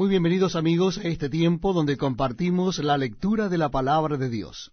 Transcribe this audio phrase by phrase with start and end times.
[0.00, 4.72] Muy bienvenidos amigos a este tiempo donde compartimos la lectura de la palabra de Dios.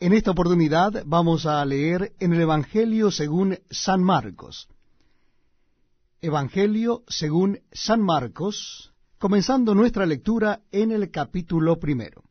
[0.00, 4.68] En esta oportunidad vamos a leer en el Evangelio según San Marcos.
[6.20, 12.22] Evangelio según San Marcos, comenzando nuestra lectura en el capítulo primero.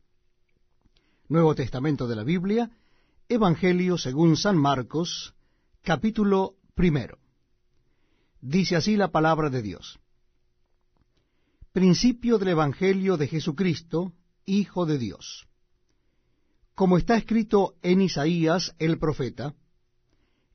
[1.26, 2.70] Nuevo Testamento de la Biblia,
[3.28, 5.34] Evangelio según San Marcos,
[5.82, 7.18] capítulo primero.
[8.40, 9.98] Dice así la palabra de Dios.
[11.74, 14.12] Principio del Evangelio de Jesucristo,
[14.46, 15.48] Hijo de Dios.
[16.76, 19.54] Como está escrito en Isaías el profeta,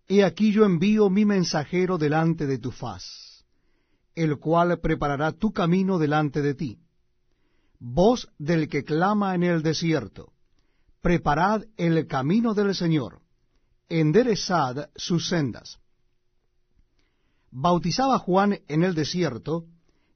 [0.08, 3.44] He aquí yo envío mi mensajero delante de tu faz,
[4.16, 6.80] el cual preparará tu camino delante de ti.
[7.80, 10.32] Voz del que clama en el desierto,
[11.02, 13.20] preparad el camino del Señor,
[13.90, 15.80] enderezad sus sendas
[17.52, 19.66] bautizaba Juan en el desierto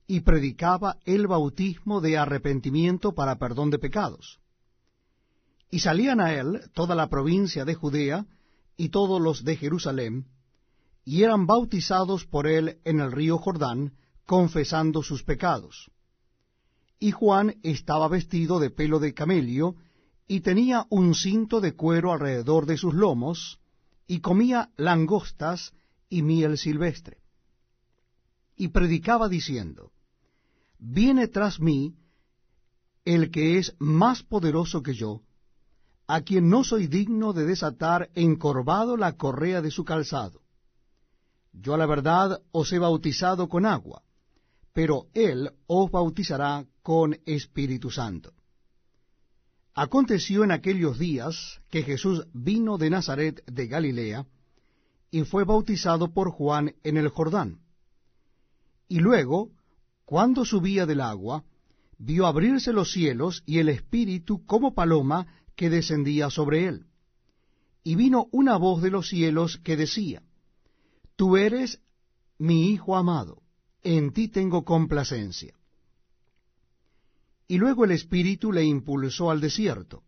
[0.07, 4.39] y predicaba el bautismo de arrepentimiento para perdón de pecados.
[5.69, 8.25] Y salían a él toda la provincia de Judea
[8.77, 10.27] y todos los de Jerusalén,
[11.05, 13.93] y eran bautizados por él en el río Jordán,
[14.25, 15.91] confesando sus pecados.
[16.99, 19.75] Y Juan estaba vestido de pelo de camello,
[20.27, 23.59] y tenía un cinto de cuero alrededor de sus lomos,
[24.07, 25.73] y comía langostas
[26.09, 27.22] y miel silvestre
[28.55, 29.91] y predicaba diciendo,
[30.77, 31.95] Viene tras mí
[33.05, 35.21] el que es más poderoso que yo,
[36.07, 40.41] a quien no soy digno de desatar encorvado la correa de su calzado.
[41.53, 44.03] Yo a la verdad os he bautizado con agua,
[44.73, 48.33] pero él os bautizará con Espíritu Santo.
[49.75, 54.27] Aconteció en aquellos días que Jesús vino de Nazaret de Galilea,
[55.09, 57.62] y fue bautizado por Juan en el Jordán.
[58.87, 59.51] Y luego,
[60.05, 61.43] cuando subía del agua,
[61.97, 66.85] vio abrirse los cielos y el Espíritu como paloma que descendía sobre él.
[67.83, 70.21] Y vino una voz de los cielos que decía,
[71.15, 71.79] Tú eres
[72.37, 73.43] mi Hijo amado,
[73.81, 75.53] en ti tengo complacencia.
[77.47, 80.03] Y luego el Espíritu le impulsó al desierto,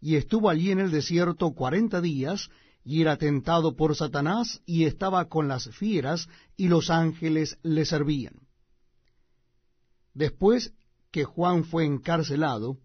[0.00, 2.50] y estuvo allí en el desierto cuarenta días,
[2.84, 8.34] y era tentado por Satanás y estaba con las fieras y los ángeles le servían.
[10.14, 10.72] Después
[11.10, 12.78] que Juan fue encarcelado,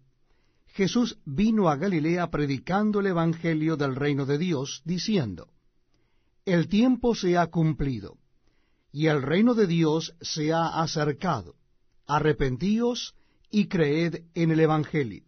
[0.66, 5.48] Jesús vino a Galilea predicando el Evangelio del reino de Dios, diciendo,
[6.44, 8.16] El tiempo se ha cumplido,
[8.92, 11.56] y el reino de Dios se ha acercado.
[12.06, 13.14] Arrepentíos
[13.50, 15.27] y creed en el Evangelio.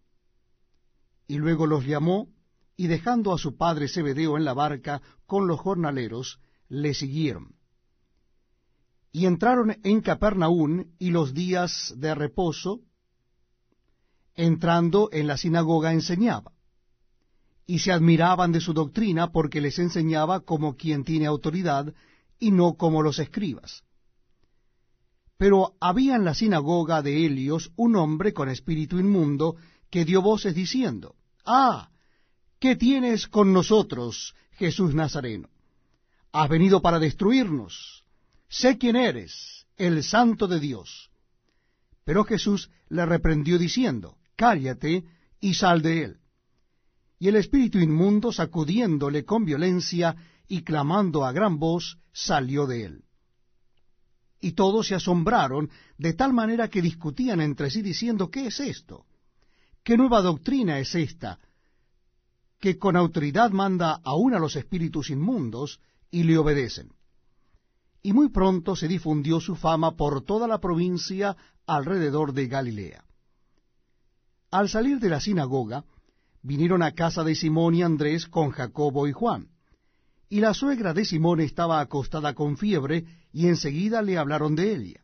[1.31, 2.27] y luego los llamó,
[2.75, 7.55] y dejando a su padre Zebedeo en la barca con los jornaleros, le siguieron.
[9.13, 12.81] Y entraron en Capernaún, y los días de reposo,
[14.35, 16.51] entrando en la sinagoga enseñaba.
[17.65, 21.93] Y se admiraban de su doctrina porque les enseñaba como quien tiene autoridad,
[22.39, 23.85] y no como los escribas.
[25.37, 29.55] Pero había en la sinagoga de Helios un hombre con espíritu inmundo
[29.89, 31.15] que dio voces diciendo,
[31.45, 31.89] Ah,
[32.59, 35.49] ¿qué tienes con nosotros, Jesús Nazareno?
[36.31, 38.03] Has venido para destruirnos.
[38.47, 41.09] Sé quién eres, el santo de Dios.
[42.03, 45.05] Pero Jesús le reprendió diciendo, Cállate
[45.39, 46.17] y sal de él.
[47.19, 50.15] Y el espíritu inmundo, sacudiéndole con violencia
[50.47, 53.03] y clamando a gran voz, salió de él.
[54.39, 59.05] Y todos se asombraron de tal manera que discutían entre sí diciendo, ¿qué es esto?
[59.83, 61.39] ¿Qué nueva doctrina es esta
[62.59, 65.79] que con autoridad manda aún a los espíritus inmundos
[66.11, 66.91] y le obedecen?
[68.03, 71.35] Y muy pronto se difundió su fama por toda la provincia
[71.65, 73.03] alrededor de Galilea.
[74.51, 75.83] Al salir de la sinagoga,
[76.43, 79.47] vinieron a casa de Simón y Andrés con Jacobo y Juan.
[80.29, 85.01] Y la suegra de Simón estaba acostada con fiebre, y enseguida le hablaron de ella.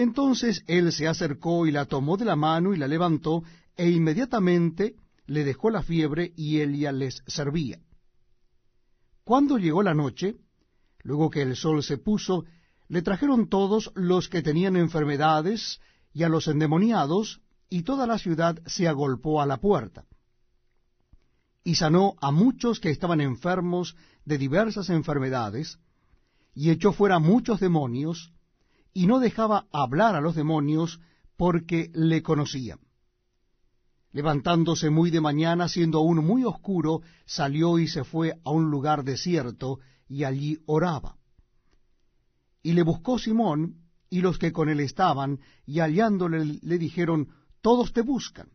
[0.00, 3.42] Entonces él se acercó y la tomó de la mano y la levantó,
[3.76, 4.94] e inmediatamente
[5.26, 7.80] le dejó la fiebre y Elia les servía.
[9.24, 10.36] Cuando llegó la noche,
[11.02, 12.44] luego que el sol se puso,
[12.86, 15.80] le trajeron todos los que tenían enfermedades
[16.12, 20.04] y a los endemoniados, y toda la ciudad se agolpó a la puerta.
[21.64, 25.80] Y sanó a muchos que estaban enfermos de diversas enfermedades,
[26.54, 28.32] y echó fuera muchos demonios,
[28.98, 30.98] y no dejaba hablar a los demonios
[31.36, 32.80] porque le conocían.
[34.10, 39.04] Levantándose muy de mañana, siendo aún muy oscuro, salió y se fue a un lugar
[39.04, 39.78] desierto,
[40.08, 41.14] y allí oraba.
[42.60, 43.76] Y le buscó Simón
[44.10, 47.28] y los que con él estaban, y hallándole le dijeron,
[47.60, 48.48] Todos te buscan.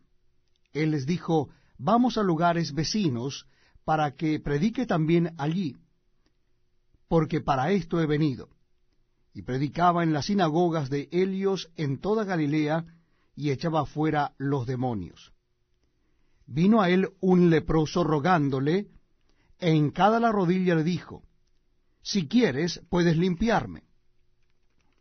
[0.74, 1.48] Él les dijo,
[1.78, 3.46] Vamos a lugares vecinos,
[3.86, 5.74] para que predique también allí,
[7.08, 8.53] porque para esto he venido.
[9.34, 12.86] Y predicaba en las sinagogas de Helios en toda Galilea,
[13.36, 15.32] y echaba fuera los demonios.
[16.46, 18.88] Vino a él un leproso rogándole,
[19.58, 21.24] e en cada la rodilla le dijo,
[22.02, 23.82] Si quieres, puedes limpiarme.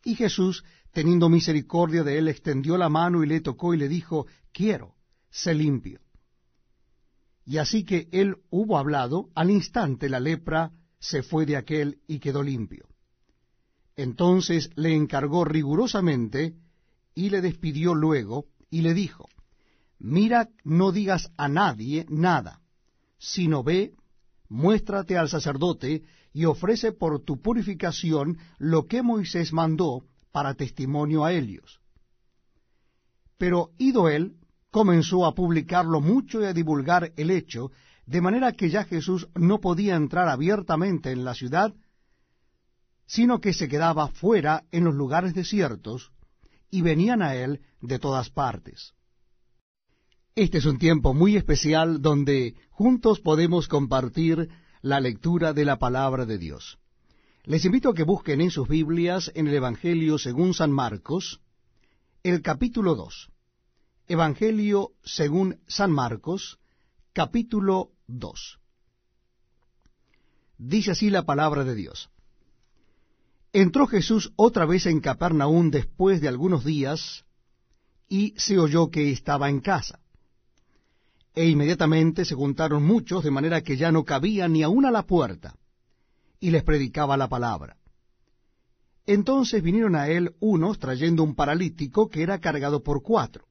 [0.04, 4.26] Y Jesús, teniendo misericordia de él, extendió la mano y le tocó y le dijo,
[4.52, 4.96] Quiero,
[5.30, 6.00] sé limpio.
[7.46, 12.20] Y así que él hubo hablado, al instante la lepra se fue de aquel y
[12.20, 12.88] quedó limpio.
[13.96, 16.56] Entonces le encargó rigurosamente
[17.14, 19.28] y le despidió luego y le dijo,
[20.00, 22.60] Mira, no digas a nadie nada,
[23.18, 23.94] sino ve,
[24.50, 26.04] muéstrate al sacerdote
[26.34, 31.80] y ofrece por tu purificación lo que Moisés mandó para testimonio a ellos.
[33.38, 34.36] Pero ido él,
[34.72, 37.72] comenzó a publicarlo mucho y a divulgar el hecho,
[38.06, 41.74] de manera que ya Jesús no podía entrar abiertamente en la ciudad,
[43.06, 46.12] sino que se quedaba fuera en los lugares desiertos,
[46.70, 48.94] y venían a él de todas partes.
[50.36, 54.50] Este es un tiempo muy especial donde juntos podemos compartir
[54.82, 56.80] la lectura de la palabra de Dios.
[57.44, 61.42] Les invito a que busquen en sus Biblias en el Evangelio según San Marcos,
[62.24, 63.30] el capítulo 2.
[64.08, 66.60] Evangelio según San Marcos,
[67.14, 68.60] capítulo 2.
[70.58, 72.10] Dice así la palabra de Dios.
[73.54, 77.24] Entró Jesús otra vez en Capernaum después de algunos días,
[78.10, 80.00] y se oyó que estaba en casa
[81.36, 85.04] e inmediatamente se juntaron muchos, de manera que ya no cabía ni aun a la
[85.04, 85.56] puerta,
[86.40, 87.78] y les predicaba la palabra.
[89.06, 93.46] Entonces vinieron a él unos trayendo un paralítico que era cargado por cuatro.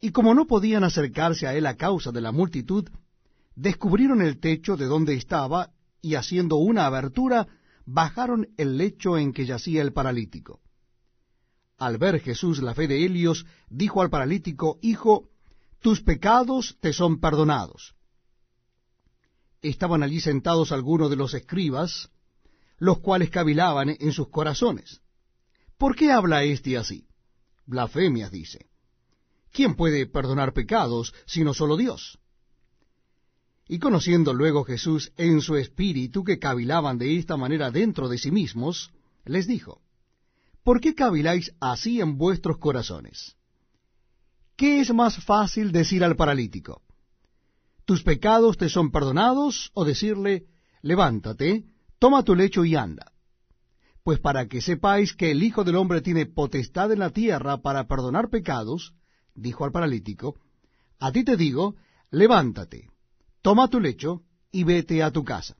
[0.00, 2.88] Y como no podían acercarse a él a causa de la multitud,
[3.56, 5.70] descubrieron el techo de donde estaba,
[6.00, 7.48] y haciendo una abertura,
[7.86, 10.60] bajaron el lecho en que yacía el paralítico.
[11.78, 15.28] Al ver Jesús la fe de Helios, dijo al paralítico, Hijo,
[15.80, 17.94] tus pecados te son perdonados.
[19.62, 22.10] Estaban allí sentados algunos de los escribas,
[22.78, 25.00] los cuales cavilaban en sus corazones.
[25.78, 27.06] ¿Por qué habla éste así?
[27.66, 28.66] Blasfemias, dice.
[29.52, 32.18] ¿Quién puede perdonar pecados sino solo Dios?
[33.68, 38.30] Y conociendo luego Jesús en su espíritu que cavilaban de esta manera dentro de sí
[38.30, 38.90] mismos,
[39.24, 39.80] les dijo,
[40.62, 43.36] ¿Por qué caviláis así en vuestros corazones?
[44.56, 46.82] ¿Qué es más fácil decir al paralítico?
[47.84, 49.70] ¿Tus pecados te son perdonados?
[49.74, 50.46] o decirle,
[50.82, 51.64] levántate,
[51.98, 53.12] toma tu lecho y anda.
[54.02, 57.86] Pues para que sepáis que el Hijo del Hombre tiene potestad en la tierra para
[57.86, 58.94] perdonar pecados,
[59.34, 60.36] dijo al paralítico,
[60.98, 61.76] a ti te digo,
[62.10, 62.88] levántate,
[63.46, 65.54] toma tu lecho y vete a tu casa.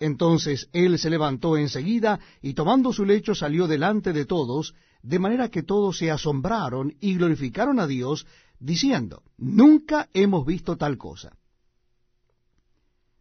[0.00, 5.50] Entonces él se levantó enseguida y tomando su lecho salió delante de todos, de manera
[5.50, 8.26] que todos se asombraron y glorificaron a Dios,
[8.58, 11.36] diciendo, Nunca hemos visto tal cosa.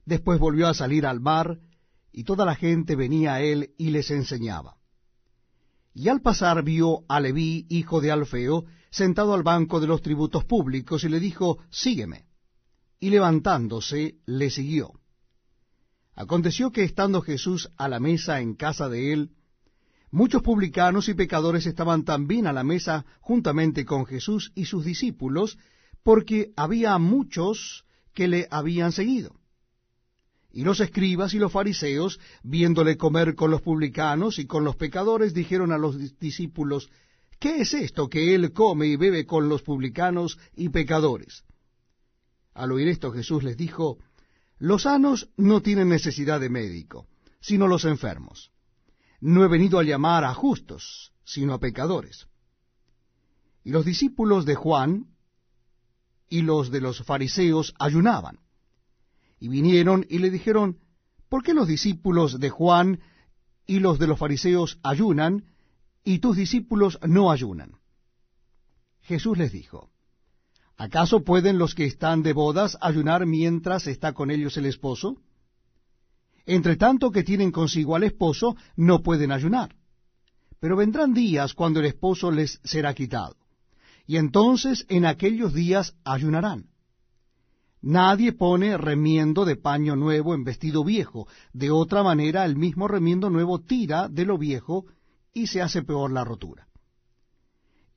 [0.04, 1.60] Después volvió a salir al mar,
[2.12, 4.78] y toda la gente venía a él y les enseñaba.
[5.94, 10.44] Y al pasar vio a Leví, hijo de Alfeo, sentado al banco de los tributos
[10.44, 12.29] públicos, y le dijo, Sígueme.
[13.00, 14.94] Y levantándose, le siguió.
[16.16, 19.32] Aconteció que estando Jesús a la mesa en casa de él,
[20.12, 25.60] Muchos publicanos y pecadores estaban también a la mesa juntamente con Jesús y sus discípulos,
[26.04, 29.36] porque había muchos que le habían seguido.
[30.52, 35.36] Y los escribas y los fariseos, viéndole comer con los publicanos y con los pecadores,
[35.36, 36.90] dijeron a los discípulos,
[37.38, 41.44] ¿qué es esto que él come y bebe con los publicanos y pecadores?
[42.60, 43.98] Al oír esto Jesús les dijo,
[44.58, 47.08] Los sanos no tienen necesidad de médico,
[47.40, 48.52] sino los enfermos
[49.22, 52.28] no he venido a llamar a justos, sino a pecadores.
[53.64, 55.08] Y los discípulos de Juan
[56.30, 58.40] y los de los fariseos ayunaban.
[59.40, 60.80] Y vinieron y le dijeron,
[61.28, 63.02] ¿por qué los discípulos de Juan
[63.66, 65.46] y los de los fariseos ayunan,
[66.04, 67.74] y tus discípulos no ayunan.
[69.02, 69.92] Jesús les dijo,
[70.80, 75.18] ¿acaso pueden los que están de bodas ayunar mientras está con ellos el esposo?
[76.46, 79.76] Entre tanto que tienen consigo al esposo, no pueden ayunar.
[80.62, 83.36] Pero vendrán días cuando el esposo les será quitado,
[84.08, 86.70] y entonces en aquellos días ayunarán.
[87.82, 93.30] Nadie pone remiendo de paño nuevo en vestido viejo, de otra manera el mismo remiendo
[93.30, 94.86] nuevo tira de lo viejo
[95.34, 96.69] y se hace peor la rotura.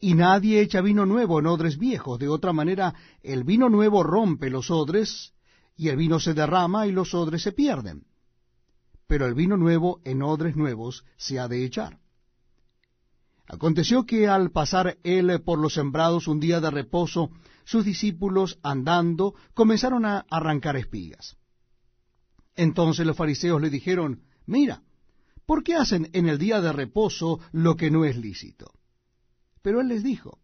[0.05, 2.93] Y nadie echa vino nuevo en odres viejos, de otra manera
[3.23, 5.33] el vino nuevo rompe los odres,
[5.77, 8.05] y el vino se derrama y los odres se pierden.
[9.07, 12.01] Pero el vino nuevo en odres nuevos se ha de echar.
[13.47, 17.31] Aconteció que al pasar él por los sembrados un día de reposo,
[17.63, 21.37] sus discípulos, andando, comenzaron a arrancar espigas.
[22.57, 24.83] Entonces los fariseos le dijeron, Mira,
[25.47, 28.73] ¿por qué hacen en el día de reposo lo que no es lícito?
[29.63, 30.39] Pero él les dijo,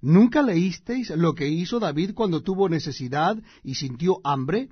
[0.00, 4.68] ¿nunca leísteis lo que hizo David cuando tuvo necesidad y sintió hambre?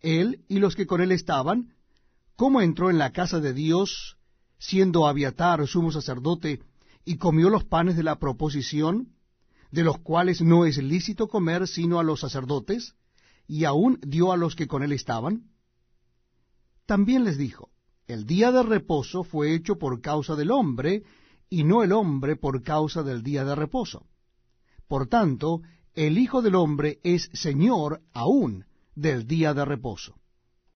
[0.00, 1.74] Él y los que con él estaban,
[2.36, 4.16] cómo entró en la casa de Dios,
[4.58, 6.60] siendo Abiatar sumo sacerdote,
[7.04, 9.14] y comió los panes de la proposición,
[9.70, 12.94] de los cuales no es lícito comer sino a los sacerdotes,
[13.46, 15.50] y aún dio a los que con él estaban?
[16.86, 17.70] También les dijo,
[18.06, 21.02] el día de reposo fue hecho por causa del hombre,
[21.48, 24.06] y no el hombre por causa del día de reposo.
[24.88, 25.62] Por tanto,
[25.94, 30.16] el Hijo del Hombre es Señor aún del día de reposo.